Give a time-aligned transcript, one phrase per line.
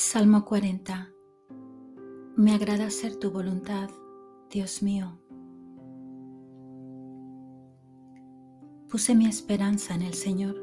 [0.00, 1.12] Salmo 40
[2.36, 3.90] Me agrada hacer tu voluntad,
[4.48, 5.18] Dios mío.
[8.88, 10.54] Puse mi esperanza en el Señor,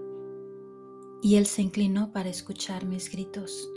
[1.21, 3.70] y Él se inclinó para escuchar mis gritos.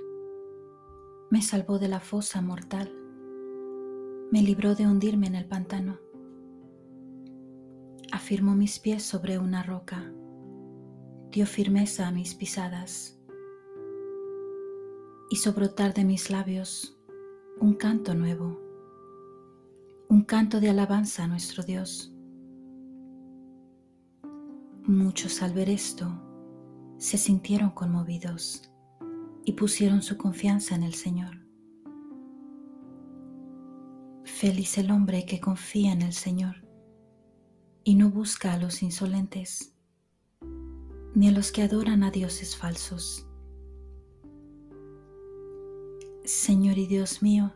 [1.29, 2.95] Me salvó de la fosa mortal,
[4.31, 5.99] me libró de hundirme en el pantano.
[8.13, 10.15] Afirmó mis pies sobre una roca,
[11.33, 13.18] dio firmeza a mis pisadas
[15.31, 16.99] hizo brotar de mis labios
[17.61, 18.59] un canto nuevo,
[20.09, 22.15] un canto de alabanza a nuestro Dios.
[24.85, 26.11] Muchos al ver esto
[26.97, 28.73] se sintieron conmovidos
[29.45, 31.47] y pusieron su confianza en el Señor.
[34.25, 36.67] Feliz el hombre que confía en el Señor
[37.85, 39.75] y no busca a los insolentes,
[41.15, 43.28] ni a los que adoran a dioses falsos
[46.29, 47.55] Señor y Dios mío,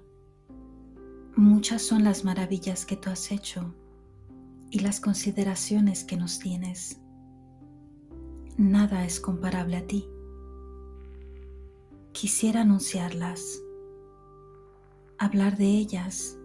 [1.36, 3.74] muchas son las maravillas que tú has hecho
[4.70, 6.98] y las consideraciones que nos tienes.
[8.56, 10.08] Nada es comparable a ti.
[12.12, 13.60] Quisiera anunciarlas,
[15.18, 16.38] hablar de ellas,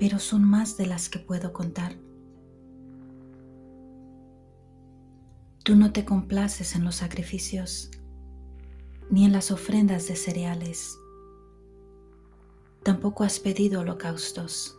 [0.00, 1.96] pero son más de las que puedo contar.
[5.62, 7.92] Tú no te complaces en los sacrificios
[9.10, 10.98] ni en las ofrendas de cereales.
[12.82, 14.78] Tampoco has pedido holocaustos,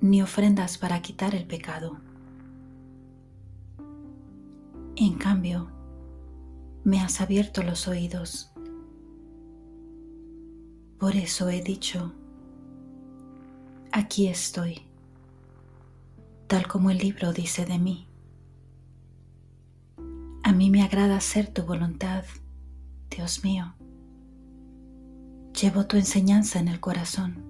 [0.00, 1.98] ni ofrendas para quitar el pecado.
[4.96, 5.70] En cambio,
[6.84, 8.50] me has abierto los oídos.
[10.98, 12.12] Por eso he dicho,
[13.92, 14.82] aquí estoy,
[16.48, 18.08] tal como el libro dice de mí.
[20.42, 22.24] A mí me agrada hacer tu voluntad
[23.18, 23.74] Dios mío,
[25.60, 27.42] llevo tu enseñanza en el corazón.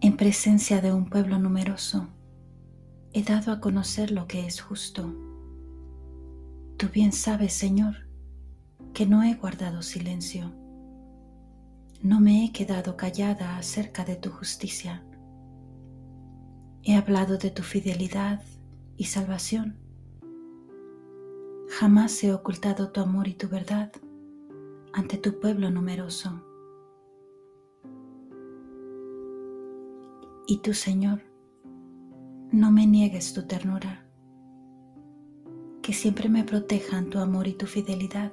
[0.00, 2.06] En presencia de un pueblo numeroso,
[3.12, 5.12] he dado a conocer lo que es justo.
[6.76, 8.06] Tú bien sabes, Señor,
[8.92, 10.52] que no he guardado silencio.
[12.00, 15.02] No me he quedado callada acerca de tu justicia.
[16.84, 18.40] He hablado de tu fidelidad
[18.96, 19.83] y salvación
[21.80, 23.90] Jamás he ocultado tu amor y tu verdad
[24.92, 26.40] ante tu pueblo numeroso.
[30.46, 31.22] Y tú, Señor,
[32.52, 34.06] no me niegues tu ternura,
[35.82, 38.32] que siempre me protejan tu amor y tu fidelidad,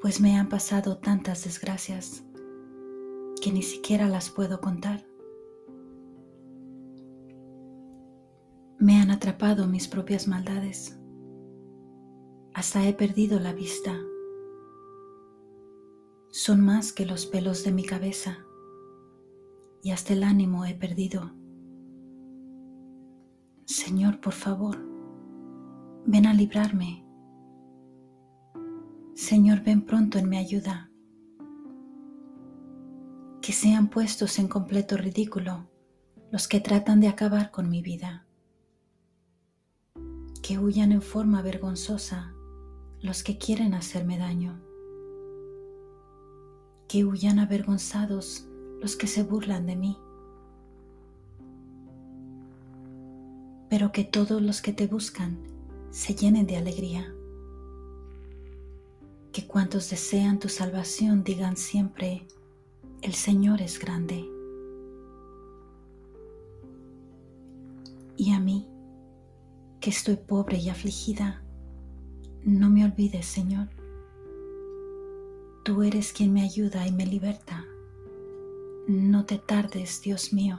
[0.00, 2.22] pues me han pasado tantas desgracias
[3.42, 5.04] que ni siquiera las puedo contar.
[8.84, 11.00] Me han atrapado mis propias maldades.
[12.52, 13.98] Hasta he perdido la vista.
[16.28, 18.44] Son más que los pelos de mi cabeza
[19.82, 21.32] y hasta el ánimo he perdido.
[23.64, 24.76] Señor, por favor,
[26.04, 27.06] ven a librarme.
[29.14, 30.90] Señor, ven pronto en mi ayuda.
[33.40, 35.70] Que sean puestos en completo ridículo
[36.30, 38.23] los que tratan de acabar con mi vida
[40.54, 42.32] que huyan en forma vergonzosa
[43.00, 44.62] los que quieren hacerme daño,
[46.86, 48.46] que huyan avergonzados
[48.80, 49.98] los que se burlan de mí,
[53.68, 55.40] pero que todos los que te buscan
[55.90, 57.12] se llenen de alegría,
[59.32, 62.28] que cuantos desean tu salvación digan siempre,
[63.02, 64.33] el Señor es grande.
[69.84, 71.42] Que estoy pobre y afligida,
[72.42, 73.68] no me olvides, Señor.
[75.62, 77.66] Tú eres quien me ayuda y me liberta.
[78.88, 80.58] No te tardes, Dios mío.